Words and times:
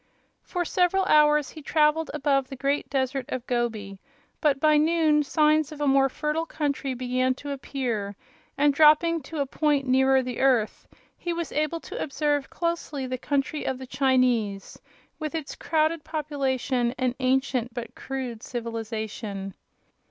For 0.41 0.65
several 0.65 1.05
hours 1.05 1.51
he 1.51 1.61
traveled 1.61 2.09
above 2.11 2.47
the 2.49 2.55
great 2.55 2.89
desert 2.89 3.27
of 3.29 3.45
Gobi, 3.45 3.99
but 4.41 4.59
by 4.59 4.75
noon 4.77 5.21
signs 5.21 5.71
of 5.71 5.79
a 5.79 5.85
more 5.87 6.09
fertile 6.09 6.47
country 6.47 6.95
began 6.95 7.35
to 7.35 7.51
appear, 7.51 8.15
and, 8.57 8.73
dropping 8.73 9.21
to 9.21 9.41
a 9.41 9.45
point 9.45 9.85
nearer 9.85 10.23
the 10.23 10.39
earth, 10.39 10.87
he 11.19 11.33
was 11.33 11.51
able 11.51 11.79
to 11.81 12.01
observe 12.01 12.49
closely 12.49 13.05
the 13.05 13.19
country 13.19 13.63
of 13.63 13.77
the 13.77 13.85
Chinese, 13.85 14.81
with 15.19 15.35
its 15.35 15.53
crowded 15.55 16.03
population 16.03 16.95
and 16.97 17.13
ancient 17.19 17.71
but 17.71 17.93
crude 17.93 18.41
civilization. 18.41 19.53